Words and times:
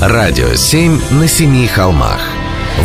Радио 0.00 0.54
7 0.54 1.00
на 1.10 1.26
семи 1.26 1.66
холмах. 1.66 2.20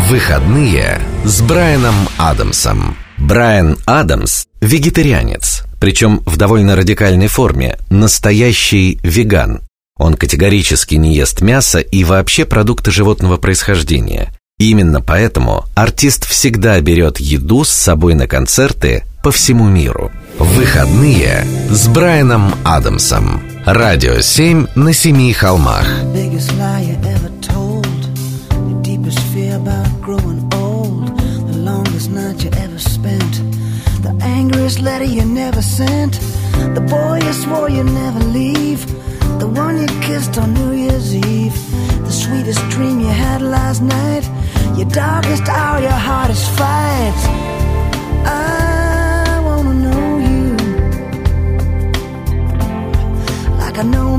Выходные 0.08 1.00
с 1.24 1.42
Брайаном 1.42 1.94
Адамсом. 2.18 2.96
Брайан 3.18 3.78
Адамс– 3.86 4.46
вегетарианец, 4.60 5.62
причем 5.78 6.22
в 6.26 6.36
довольно 6.36 6.74
радикальной 6.74 7.28
форме, 7.28 7.78
настоящий 7.88 8.98
веган. 9.04 9.60
Он 9.96 10.14
категорически 10.14 10.96
не 10.96 11.14
ест 11.14 11.40
мясо 11.40 11.78
и 11.78 12.02
вообще 12.02 12.46
продукты 12.46 12.90
животного 12.90 13.36
происхождения. 13.36 14.34
Именно 14.58 15.00
поэтому 15.00 15.66
артист 15.76 16.26
всегда 16.26 16.80
берет 16.80 17.20
еду 17.20 17.62
с 17.62 17.70
собой 17.70 18.14
на 18.14 18.26
концерты 18.26 19.04
по 19.22 19.30
всему 19.30 19.68
миру. 19.68 20.10
Выходные 20.40 21.46
с 21.70 21.86
Брайаном 21.86 22.56
Адамсом. 22.64 23.40
Радио 23.64 24.20
7 24.20 24.66
на 24.74 24.92
семи 24.92 25.32
холмах. 25.32 25.86
Angriest 34.64 34.82
letter 34.82 35.04
you 35.04 35.24
never 35.26 35.60
sent. 35.60 36.14
The 36.74 36.80
boy 36.80 37.20
you 37.22 37.32
swore 37.34 37.68
you'd 37.68 37.84
never 37.84 38.20
leave. 38.20 38.80
The 39.38 39.46
one 39.46 39.76
you 39.78 39.86
kissed 40.00 40.38
on 40.38 40.54
New 40.54 40.72
Year's 40.72 41.14
Eve. 41.14 41.54
The 42.06 42.10
sweetest 42.10 42.62
dream 42.70 42.98
you 42.98 43.08
had 43.08 43.42
last 43.42 43.82
night. 43.82 44.24
Your 44.78 44.88
darkest 44.88 45.48
hour, 45.48 45.80
your 45.80 46.00
hardest 46.08 46.48
fight. 46.58 47.18
I 48.24 49.38
wanna 49.44 49.74
know 49.86 50.08
you. 50.30 50.56
Like 53.58 53.76
I 53.76 53.82
know 53.82 54.13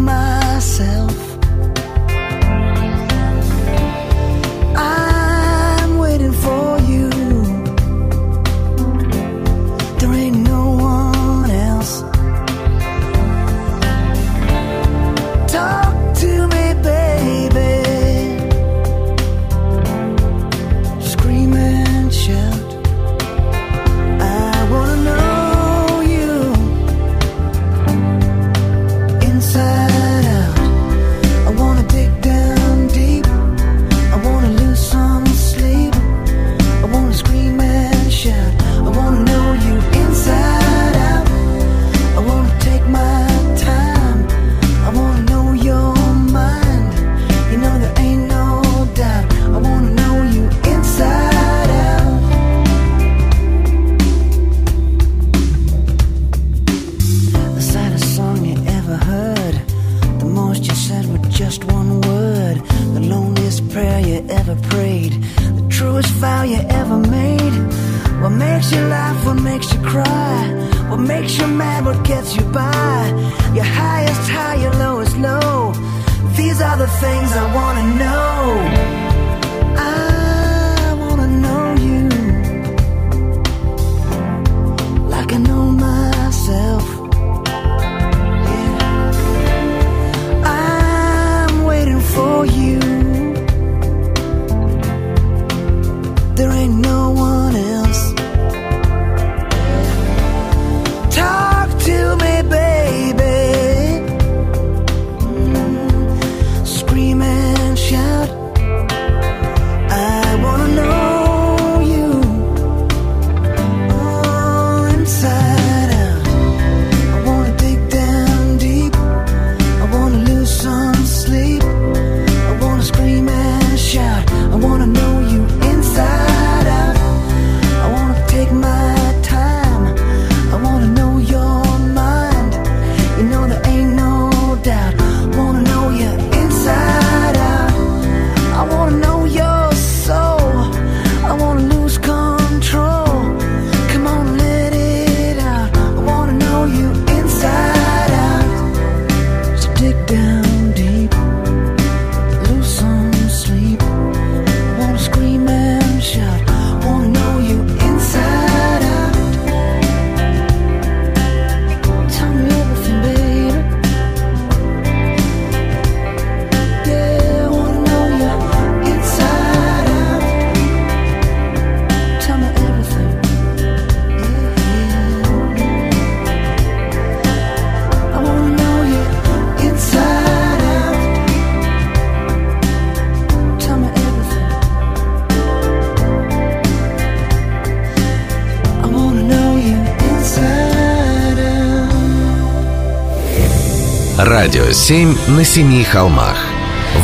7 194.76 195.16
на 195.30 195.46
семи 195.46 195.86
холмах. 195.86 196.36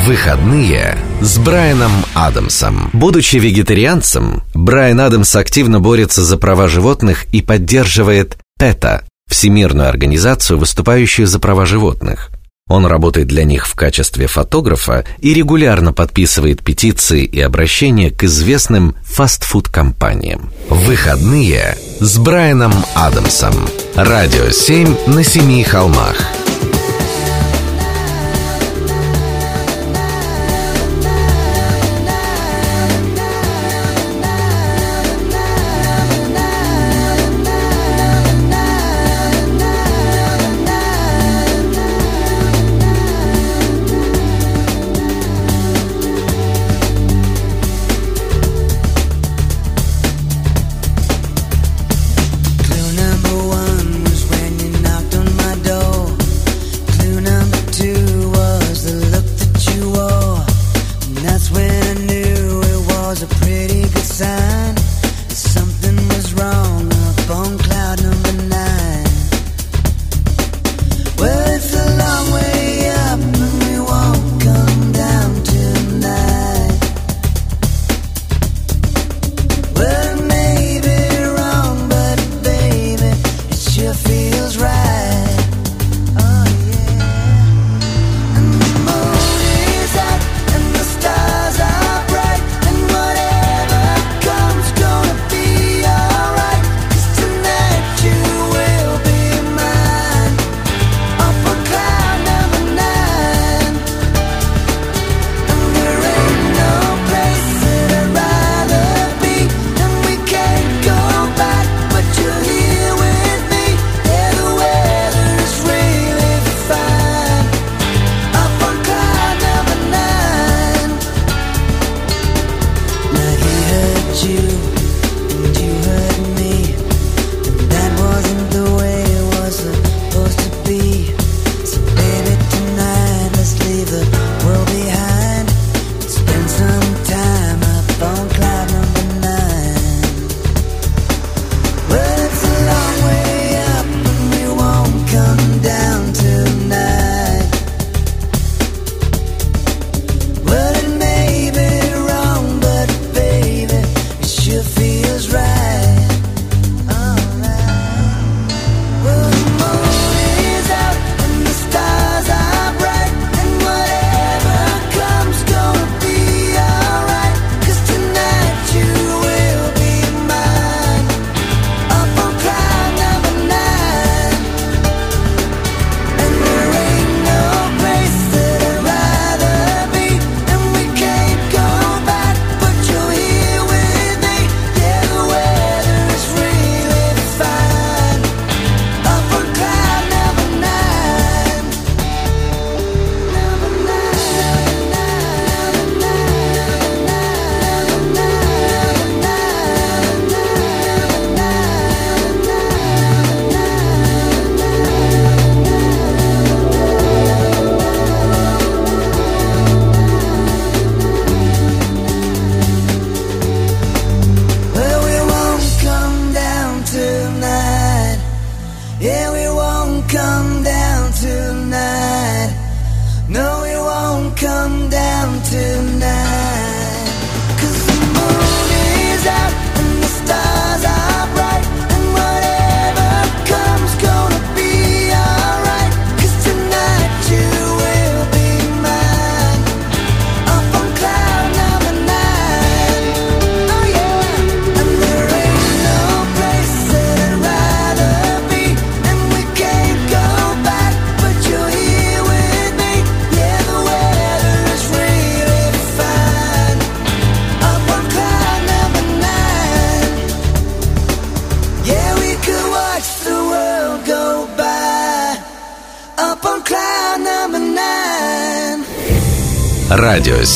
Выходные 0.06 0.98
с 1.22 1.38
Брайаном 1.38 1.92
Адамсом. 2.14 2.90
Будучи 2.92 3.38
вегетарианцем, 3.38 4.44
Брайан 4.54 5.00
Адамс 5.00 5.38
активно 5.38 5.80
борется 5.80 6.22
за 6.22 6.38
права 6.38 6.68
животных 6.68 7.26
и 7.34 7.42
поддерживает 7.42 8.38
ПЭТА– 8.60 9.04
Всемирную 9.30 9.88
организацию, 9.88 10.60
выступающую 10.60 11.26
за 11.26 11.40
права 11.40 11.66
животных. 11.66 12.30
Он 12.68 12.86
работает 12.86 13.28
для 13.28 13.46
них 13.46 13.66
в 13.66 13.74
качестве 13.74 14.28
фотографа 14.28 15.06
и 15.20 15.34
регулярно 15.34 15.94
подписывает 15.94 16.62
петиции 16.62 17.24
и 17.24 17.40
обращения 17.40 18.12
к 18.12 18.26
известным 18.26 18.96
фастфуд-компаниям. 19.06 20.52
Выходные 20.70 21.78
с 22.02 22.18
Брайаном 22.18 22.74
Адамсом. 22.96 23.56
Радио 23.96 24.50
7 24.50 25.08
на 25.08 25.24
семи 25.24 25.64
холмах. 25.64 26.18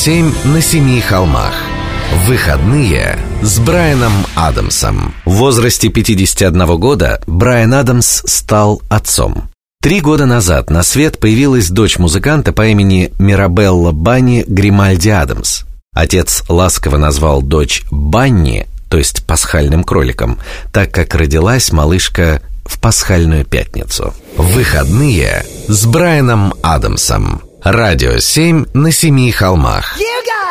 7 0.06 0.32
на 0.44 0.60
семи 0.60 1.00
холмах. 1.00 1.52
Выходные 2.28 3.18
с 3.42 3.58
Брайаном 3.58 4.12
Адамсом. 4.36 5.12
В 5.24 5.32
возрасте 5.32 5.88
51 5.88 6.78
года 6.78 7.20
Брайан 7.26 7.74
Адамс 7.74 8.22
стал 8.24 8.80
отцом. 8.88 9.50
Три 9.82 10.00
года 10.00 10.24
назад 10.26 10.70
на 10.70 10.84
свет 10.84 11.18
появилась 11.18 11.70
дочь 11.70 11.98
музыканта 11.98 12.52
по 12.52 12.68
имени 12.68 13.12
Мирабелла 13.18 13.90
Банни 13.90 14.44
Гримальди 14.46 15.08
Адамс. 15.08 15.64
Отец 15.92 16.44
ласково 16.48 16.98
назвал 16.98 17.42
дочь 17.42 17.82
Банни, 17.90 18.68
то 18.88 18.98
есть 18.98 19.26
пасхальным 19.26 19.82
кроликом, 19.82 20.38
так 20.72 20.92
как 20.92 21.16
родилась 21.16 21.72
малышка 21.72 22.42
в 22.64 22.78
пасхальную 22.78 23.44
пятницу. 23.44 24.14
Выходные 24.36 25.44
с 25.66 25.84
Брайаном 25.84 26.54
Адамсом. 26.62 27.42
Радио 27.68 28.20
7 28.20 28.66
на 28.74 28.92
семи 28.92 29.32
холмах. 29.32 29.98
You 29.98 30.22
got 30.24 30.45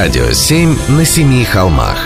Радио 0.00 0.30
7 0.30 0.76
на 0.90 1.04
семи 1.04 1.44
холмах. 1.44 1.98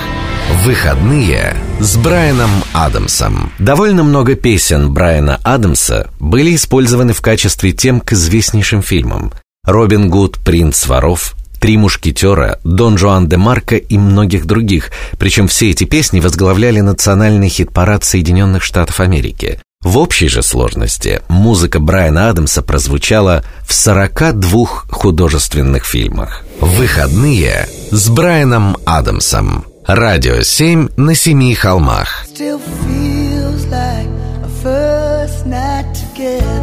Выходные 0.65 1.55
с 1.79 1.99
Брайаном 1.99 2.49
Адамсом. 2.73 3.53
Довольно 3.59 4.03
много 4.03 4.35
песен 4.35 4.95
Брайана 4.95 5.39
Адамса 5.45 6.09
были 6.19 6.55
использованы 6.55 7.13
в 7.13 7.21
качестве 7.21 7.73
тем 7.73 8.01
к 8.01 8.15
известнейшим 8.15 8.81
фильмам. 8.81 9.31
Робин 9.67 10.09
Гуд, 10.09 10.39
Принц 10.39 10.87
воров, 10.87 11.35
Три 11.61 11.77
мушкетера, 11.77 12.61
Дон 12.65 12.97
Жуан 12.97 13.29
де 13.29 13.37
Марко 13.37 13.77
и 13.77 13.99
многих 13.99 14.47
других, 14.47 14.91
причем 15.19 15.47
все 15.47 15.69
эти 15.69 15.85
песни 15.85 16.21
возглавляли 16.21 16.81
национальный 16.81 17.51
хит-парад 17.51 18.05
Соединенных 18.05 18.63
Штатов 18.63 19.01
Америки. 19.01 19.61
В 19.83 19.99
общей 19.99 20.29
же 20.29 20.43
сложности 20.43 21.23
музыка 21.29 21.81
Брайана 21.81 22.29
Адамса 22.29 22.62
прозвучала 22.62 23.43
в 23.67 23.75
42 23.75 24.67
художественных 24.91 25.85
фильмах. 25.85 26.45
Выходные 26.61 27.69
с 27.91 28.09
Брайаном 28.09 28.77
Адамсом. 28.87 29.65
Радио 29.85 30.43
7 30.43 30.91
на 30.97 31.15
семи 31.17 31.55
холмах. 31.55 32.25
Still 32.33 32.61
feels 32.87 33.67
like 33.69 34.09
a 34.45 34.49
first 34.62 35.45
night 35.47 35.87
together. 36.15 36.62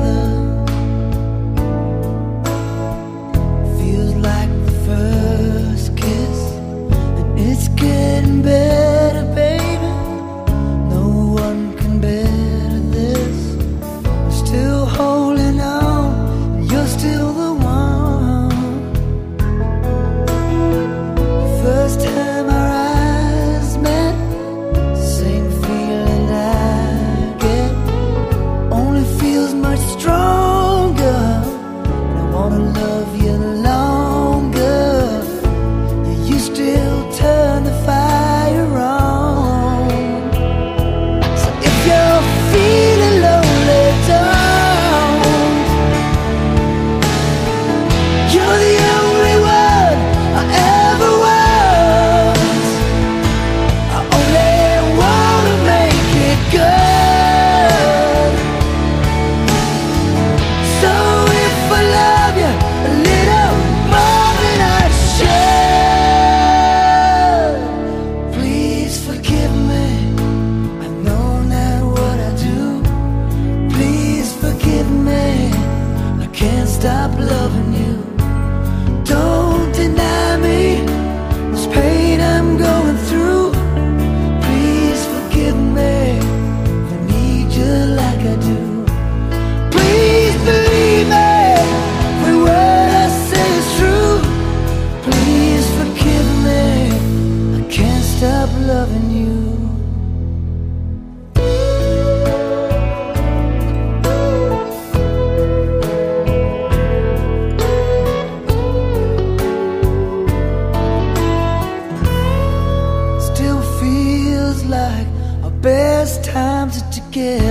Yeah. 117.20 117.49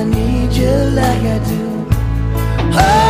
I 0.00 0.04
need 0.04 0.50
you 0.54 0.70
like 0.96 1.24
I 1.24 1.38
do. 1.44 1.86
Oh. 2.72 3.09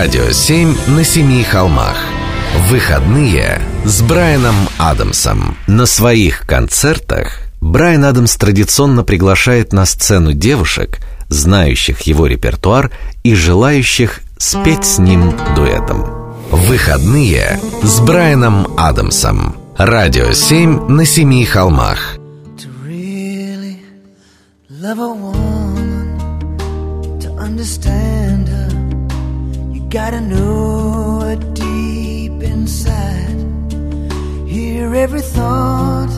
Радио 0.00 0.30
7 0.30 0.76
на 0.90 1.02
семи 1.02 1.42
холмах. 1.42 1.96
Выходные 2.70 3.60
с 3.84 4.00
Брайаном 4.00 4.54
Адамсом. 4.78 5.56
На 5.66 5.86
своих 5.86 6.46
концертах 6.46 7.40
Брайан 7.60 8.04
Адамс 8.04 8.36
традиционно 8.36 9.02
приглашает 9.02 9.72
на 9.72 9.84
сцену 9.86 10.34
девушек, 10.34 11.00
знающих 11.28 12.02
его 12.02 12.28
репертуар 12.28 12.92
и 13.24 13.34
желающих 13.34 14.20
спеть 14.38 14.84
с 14.84 14.98
ним 14.98 15.34
дуэтом. 15.56 16.36
Выходные 16.52 17.58
с 17.82 17.98
Брайаном 17.98 18.68
Адамсом. 18.78 19.56
Радио 19.76 20.30
7 20.30 20.86
на 20.86 21.04
семи 21.04 21.44
холмах. 21.44 22.14
understand 27.40 28.27
Gotta 29.90 30.20
know 30.20 31.18
what's 31.22 31.58
deep 31.58 32.42
inside. 32.42 33.38
Hear 34.46 34.94
every 34.94 35.22
thought, 35.22 36.10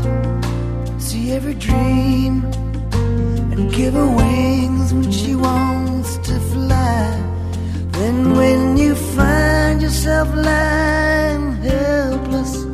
see 0.98 1.30
every 1.30 1.54
dream, 1.54 2.44
and 3.52 3.72
give 3.72 3.94
her 3.94 4.08
wings 4.08 4.92
when 4.92 5.12
she 5.12 5.36
wants 5.36 6.16
to 6.16 6.40
fly. 6.52 7.22
Then, 7.92 8.34
when 8.36 8.76
you 8.76 8.96
find 8.96 9.80
yourself 9.80 10.34
lying 10.34 11.52
helpless 11.62 12.69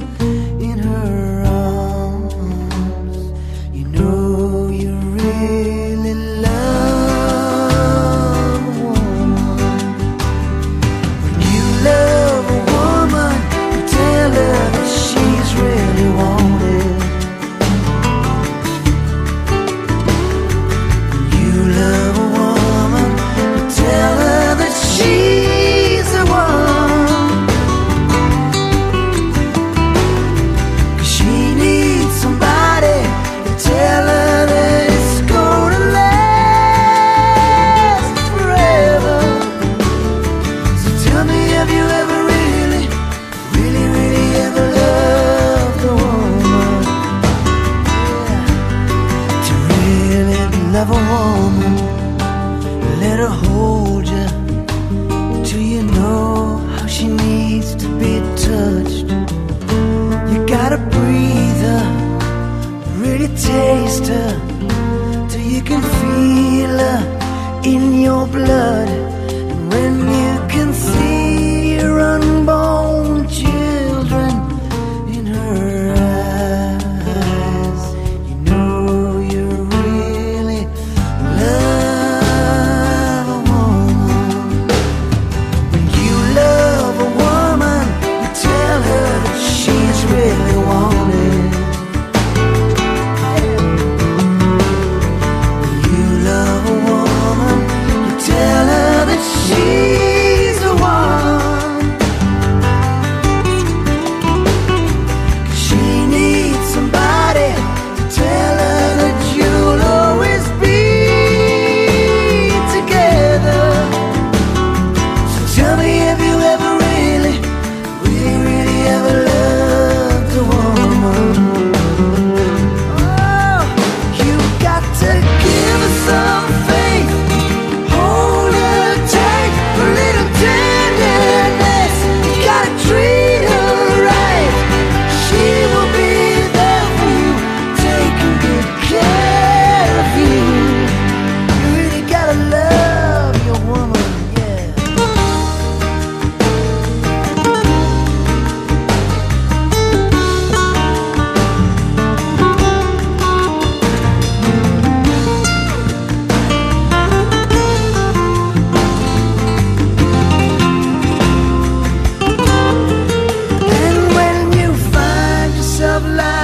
love. 166.06 166.35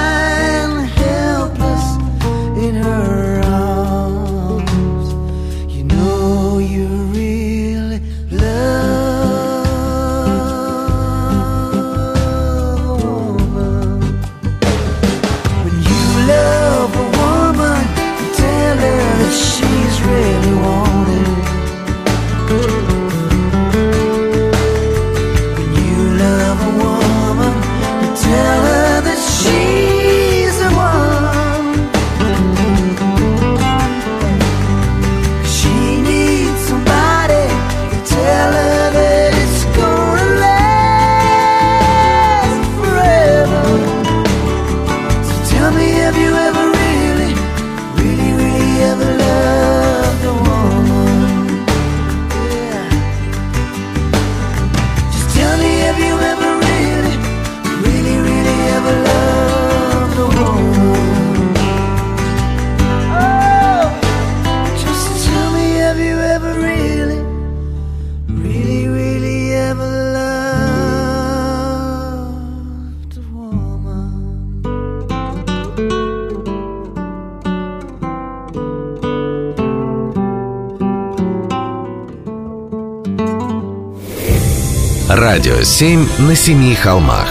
7 85.73 86.07
на 86.19 86.35
семи 86.35 86.75
холмах. 86.75 87.27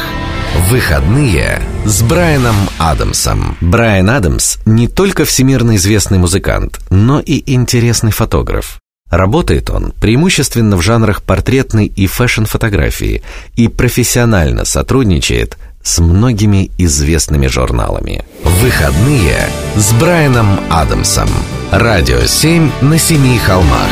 Выходные 0.68 1.62
с 1.85 2.02
Брайаном 2.02 2.57
Адамсом. 2.76 3.57
Брайан 3.61 4.11
Адамс 4.11 4.57
не 4.66 4.88
только 4.88 5.24
всемирно 5.24 5.76
известный 5.76 6.18
музыкант, 6.18 6.81
но 6.90 7.20
и 7.20 7.40
интересный 7.55 8.11
фотограф. 8.11 8.81
Работает 9.09 9.70
он 9.70 9.92
преимущественно 9.92 10.76
в 10.76 10.83
жанрах 10.83 11.22
портретной 11.22 11.87
и 11.87 12.09
фэшн-фотографии 12.09 13.22
и 13.55 13.68
профессионально 13.68 14.64
сотрудничает 14.64 15.57
с 15.81 16.00
многими 16.00 16.72
известными 16.78 17.46
журналами. 17.46 18.24
Выходные 18.42 19.46
с 19.76 19.92
Брайаном 19.92 20.59
Адамсом. 20.68 21.28
Радио 21.70 22.26
7 22.26 22.72
на 22.81 22.98
семи 22.98 23.38
холмах. 23.38 23.88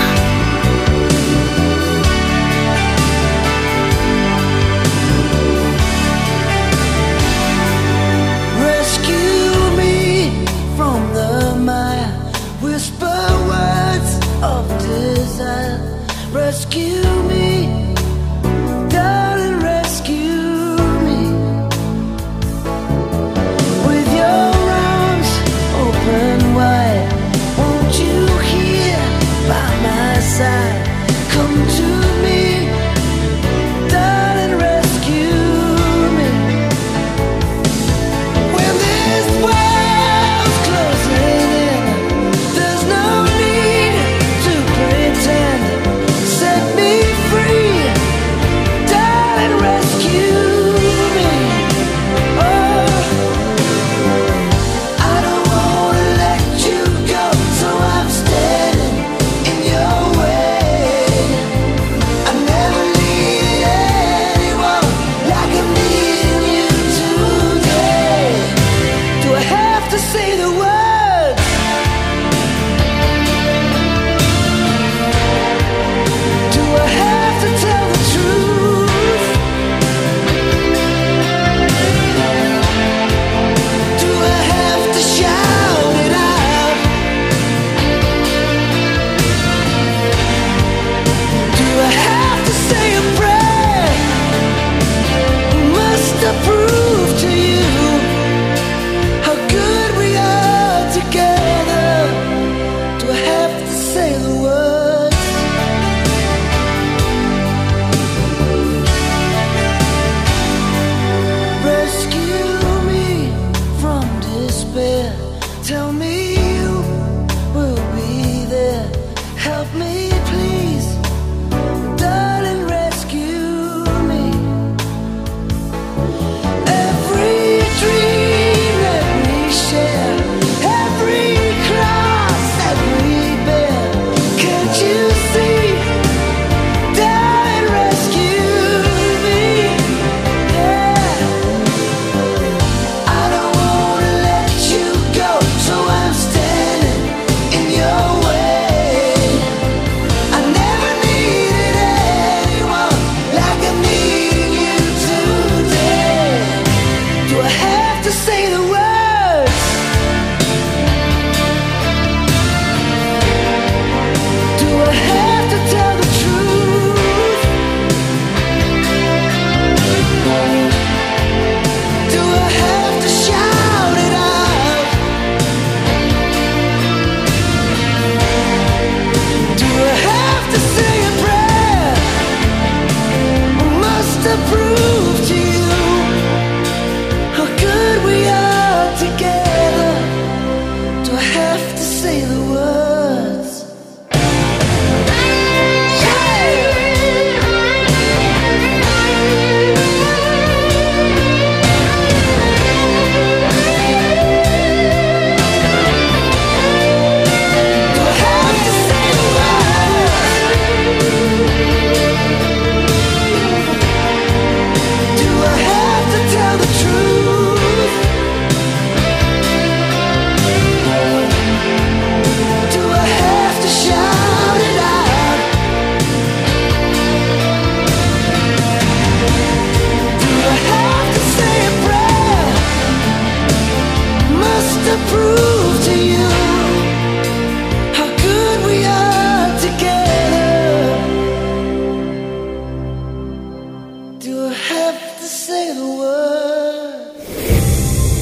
to 158.03 158.11
say 158.11 158.49
the 158.49 158.63
word. 158.63 158.90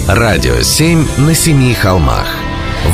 Радио 0.09 0.63
7 0.63 1.07
на 1.19 1.35
семи 1.35 1.75
холмах. 1.75 2.27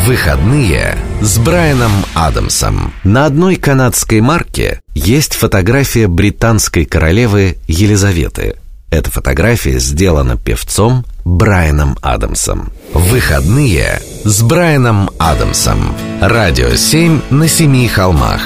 Выходные 0.04 0.98
с 1.20 1.38
Брайаном 1.38 1.92
Адамсом. 2.12 2.92
На 3.04 3.26
одной 3.26 3.54
канадской 3.54 4.20
марке 4.20 4.80
есть 4.96 5.34
фотография 5.34 6.08
британской 6.08 6.84
королевы 6.84 7.58
Елизаветы. 7.68 8.56
Эта 8.90 9.12
фотография 9.12 9.78
сделана 9.78 10.36
певцом 10.36 11.04
Брайаном 11.24 11.96
Адамсом. 12.02 12.72
Выходные 12.92 14.02
с 14.24 14.42
Брайаном 14.42 15.08
Адамсом. 15.20 15.94
Радио 16.20 16.74
7 16.74 17.20
на 17.30 17.46
семи 17.46 17.86
холмах. 17.86 18.40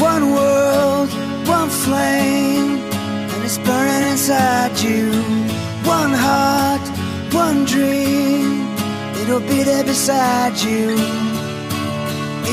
One 0.00 0.32
world, 0.34 1.10
one 1.46 1.68
flame, 1.68 2.80
and 3.34 3.44
it's. 3.44 5.13
We'll 9.34 9.48
be 9.48 9.64
there 9.64 9.82
beside 9.82 10.56
you 10.62 10.90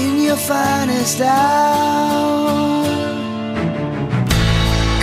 in 0.02 0.20
your 0.20 0.36
finest 0.36 1.22
hour. 1.22 2.84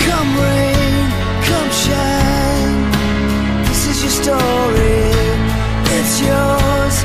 Come 0.04 0.30
rain, 0.42 1.04
come 1.48 1.70
shine. 1.70 2.80
This 3.68 3.86
is 3.90 4.02
your 4.02 4.14
story. 4.24 5.06
It's 5.96 6.20
yours 6.20 6.96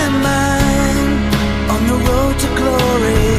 and 0.00 0.12
mine 0.24 1.12
on 1.74 1.82
the 1.90 1.98
road 2.08 2.34
to 2.42 2.48
glory 2.56 3.36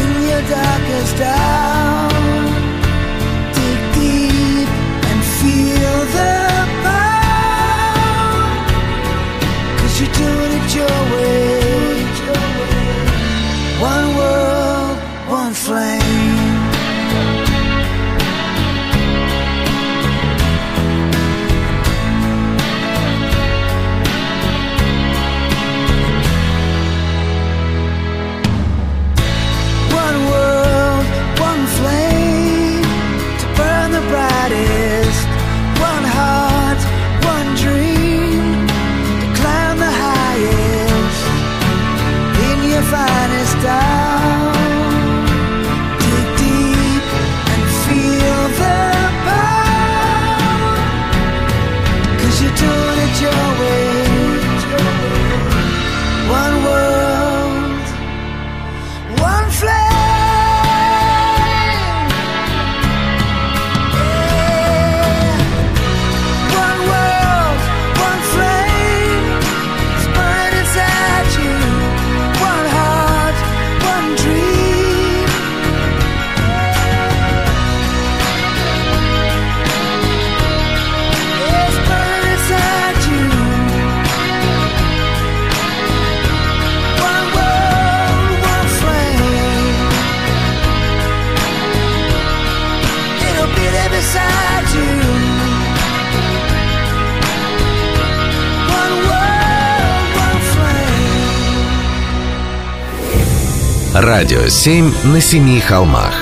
in 0.00 0.08
your 0.28 0.42
darkest 0.50 1.20
hour. 1.22 2.13
away. 11.12 11.43
Радио 104.34 104.48
7 104.48 104.92
на 105.04 105.20
семи 105.20 105.60
холмах. 105.60 106.12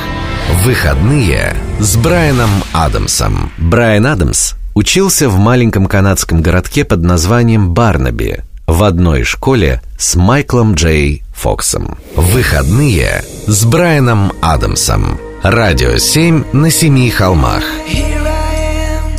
Выходные 0.64 1.56
с 1.80 1.96
Брайаном 1.96 2.50
Адамсом. 2.74 3.50
Брайан 3.56 4.06
Адамс 4.06 4.52
учился 4.74 5.30
в 5.30 5.38
маленьком 5.38 5.86
канадском 5.86 6.42
городке 6.42 6.84
под 6.84 7.02
названием 7.02 7.72
Барнаби 7.72 8.42
в 8.66 8.84
одной 8.84 9.22
школе 9.24 9.80
с 9.98 10.14
Майклом 10.14 10.74
Джей 10.74 11.22
Фоксом. 11.34 11.96
Выходные 12.14 13.24
с 13.46 13.64
Брайаном 13.64 14.32
Адамсом. 14.42 15.18
Радио 15.42 15.96
7 15.96 16.44
на 16.52 16.70
семи 16.70 17.08
холмах. 17.08 17.62
Here 17.88 18.26
I 18.26 18.90
am. 18.90 19.12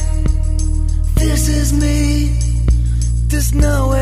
This 1.15 1.49
is 1.49 1.73
me. 1.73 2.29
There's 3.27 3.56
no 3.56 3.92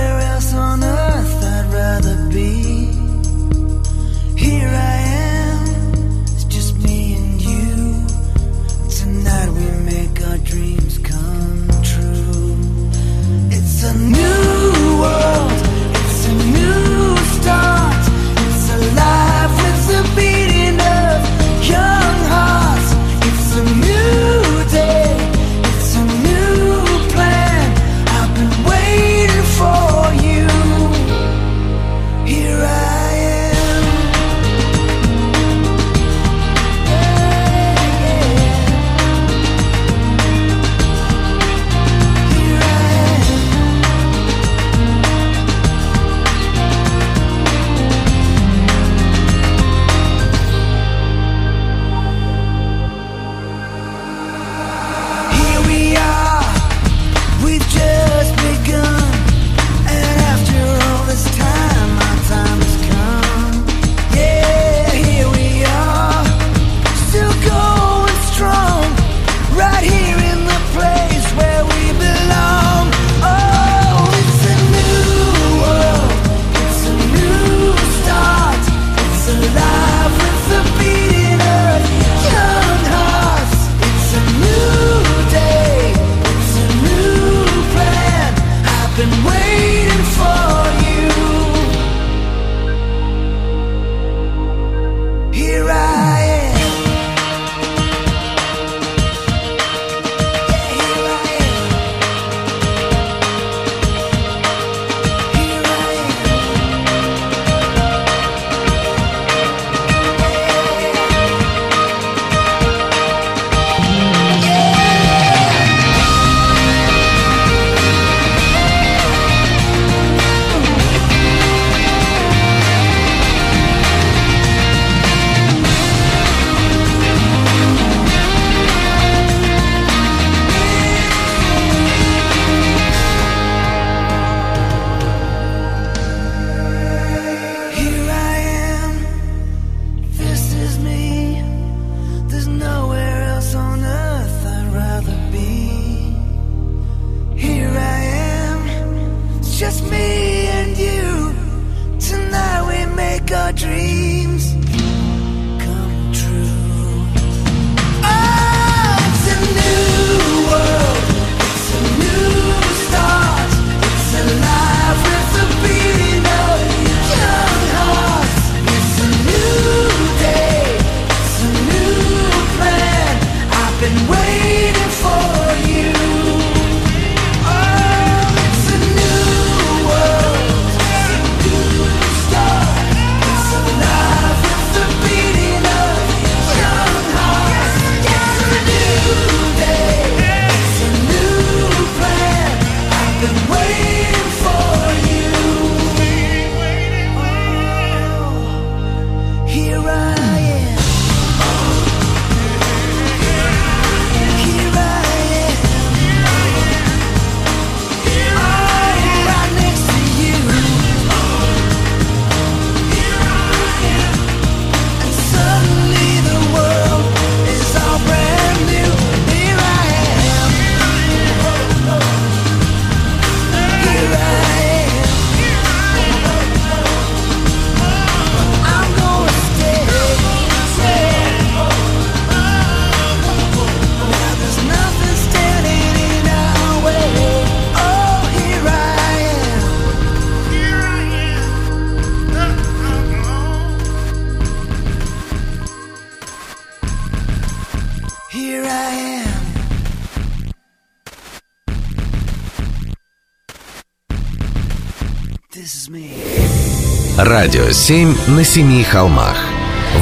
Радио 257.42 257.72
7 257.72 258.16
на 258.28 258.44
семи 258.44 258.84
холмах. 258.84 259.36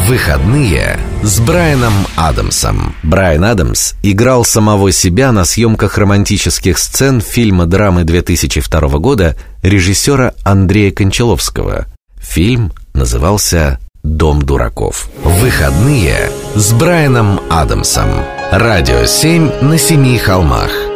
Выходные 0.09 0.99
с 1.23 1.39
Брайаном 1.39 1.93
Адамсом. 2.17 2.93
Брайан 3.01 3.45
Адамс 3.45 3.93
играл 4.03 4.43
самого 4.43 4.91
себя 4.91 5.31
на 5.31 5.45
съемках 5.45 5.97
романтических 5.97 6.77
сцен 6.77 7.21
фильма-драмы 7.21 8.03
2002 8.03 8.89
года 8.99 9.37
режиссера 9.63 10.33
Андрея 10.43 10.91
Кончаловского. 10.91 11.85
Фильм 12.19 12.73
назывался 12.93 13.79
«Дом 14.03 14.41
дураков». 14.41 15.09
Выходные 15.23 16.31
с 16.55 16.73
Брайаном 16.73 17.39
Адамсом. 17.49 18.09
Радио 18.51 19.05
7 19.05 19.61
на 19.61 19.77
семи 19.77 20.17
холмах. 20.17 20.88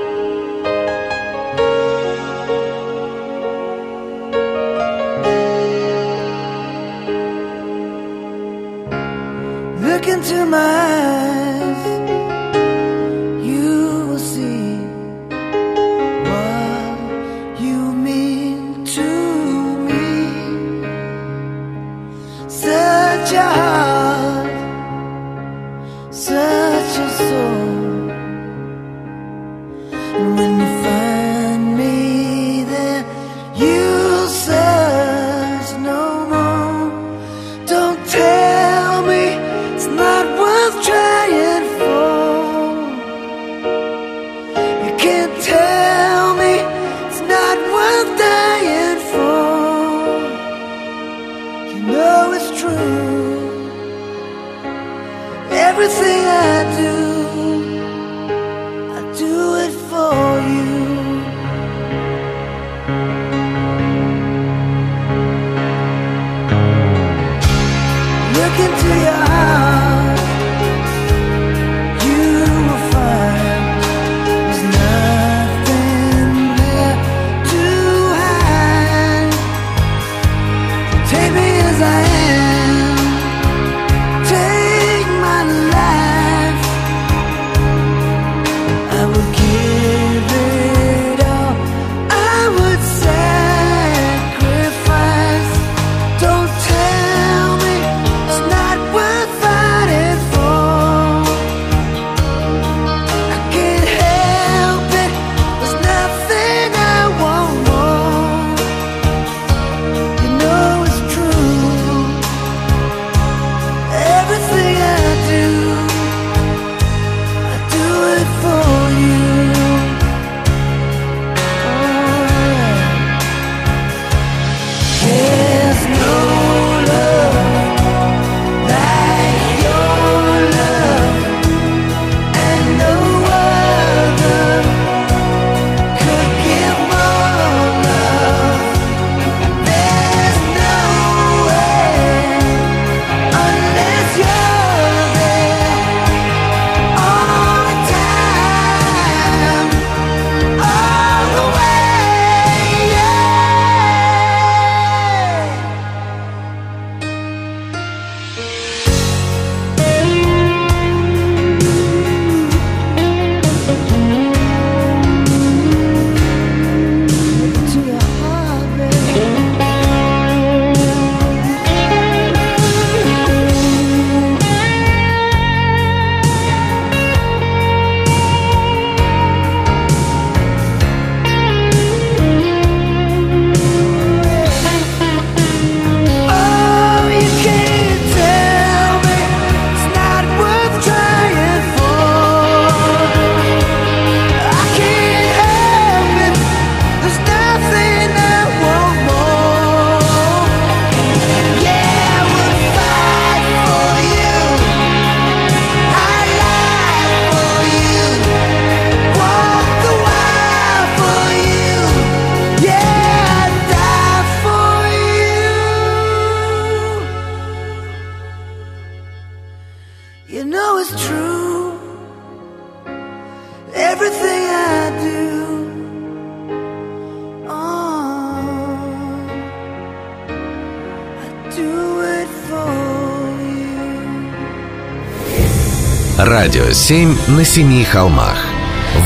Радио 236.54 236.72
7 236.72 237.16
на 237.30 237.46
семи 237.46 237.84
холмах. 237.84 238.38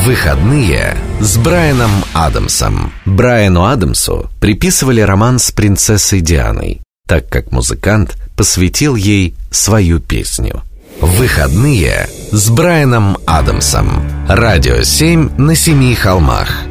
Выходные 0.04 0.94
с 1.18 1.38
Брайаном 1.38 1.90
Адамсом. 2.12 2.92
Брайану 3.06 3.64
Адамсу 3.64 4.28
приписывали 4.38 5.00
роман 5.00 5.38
с 5.38 5.50
принцессой 5.50 6.20
Дианой, 6.20 6.82
так 7.06 7.30
как 7.30 7.50
музыкант 7.50 8.18
посвятил 8.36 8.96
ей 8.96 9.34
свою 9.50 9.98
песню. 9.98 10.62
Выходные 11.00 12.10
с 12.32 12.50
Брайаном 12.50 13.16
Адамсом. 13.24 14.06
Радио 14.28 14.82
7 14.82 15.38
на 15.38 15.54
семи 15.54 15.94
холмах. 15.94 16.67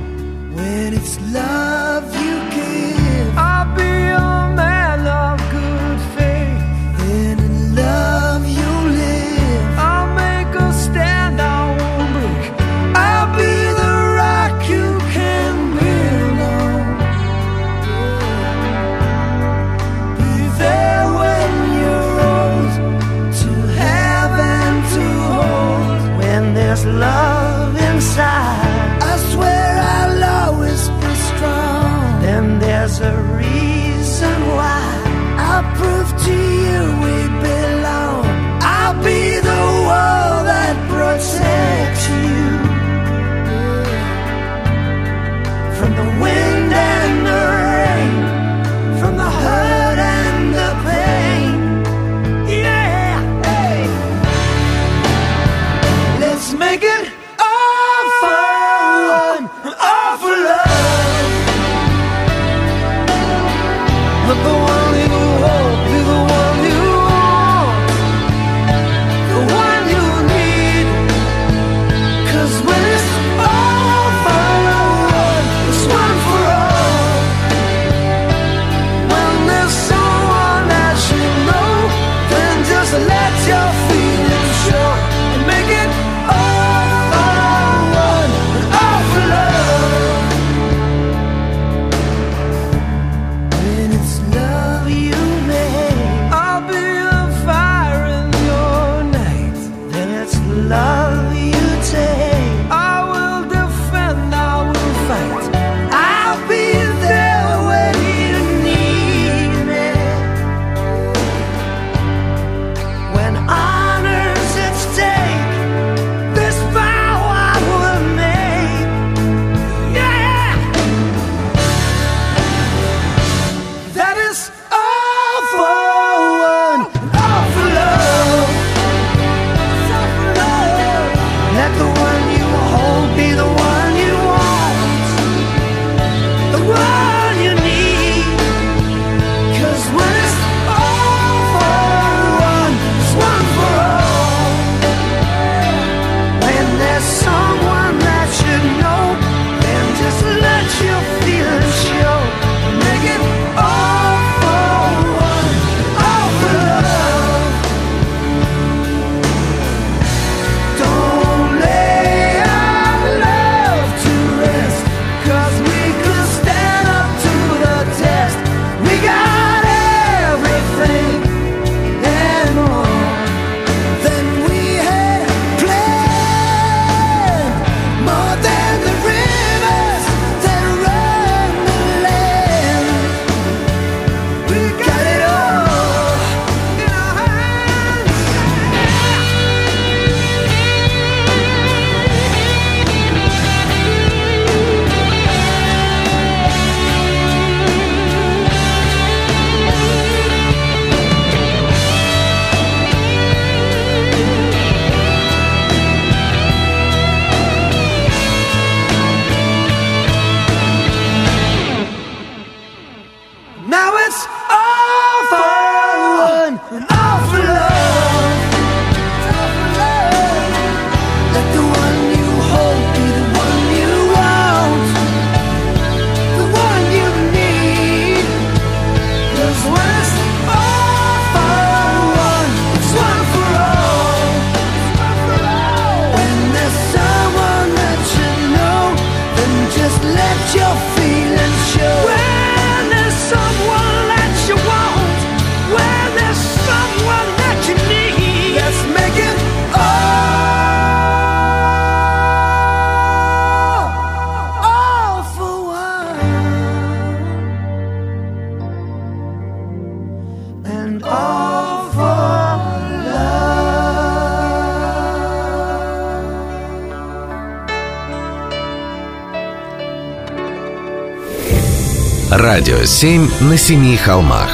Радио 272.29 272.83
7 272.83 273.29
на 273.39 273.57
семи 273.57 273.95
холмах. 273.95 274.49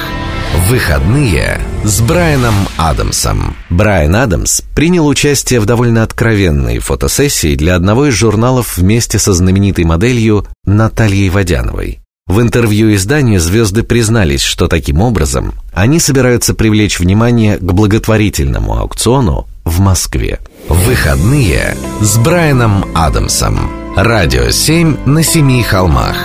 Выходные 0.70 1.60
с 1.84 2.02
Брайаном 2.02 2.54
Адамсом. 2.78 3.56
Брайан 3.72 4.16
Адамс 4.16 4.62
принял 4.76 5.08
участие 5.08 5.60
в 5.60 5.66
довольно 5.66 6.04
откровенной 6.04 6.78
фотосессии 6.78 7.56
для 7.56 7.76
одного 7.76 8.06
из 8.06 8.14
журналов 8.14 8.78
вместе 8.78 9.18
со 9.18 9.34
знаменитой 9.34 9.86
моделью 9.86 10.46
Натальей 10.66 11.30
Водяновой. 11.30 12.00
В 12.28 12.42
интервью 12.42 12.94
изданию 12.94 13.40
звезды 13.40 13.82
признались, 13.82 14.44
что 14.44 14.68
таким 14.68 15.02
образом 15.02 15.54
они 15.74 16.00
собираются 16.00 16.54
привлечь 16.54 17.00
внимание 17.00 17.58
к 17.58 17.64
благотворительному 17.64 18.78
аукциону 18.78 19.48
в 19.66 19.80
Москве. 19.80 20.40
Выходные 20.70 21.76
с 22.02 22.18
Брайаном 22.20 22.86
Адамсом. 22.94 23.72
Радио 23.96 24.52
7 24.52 25.08
на 25.08 25.24
семи 25.24 25.64
холмах. 25.64 26.18